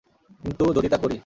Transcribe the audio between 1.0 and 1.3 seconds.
করি।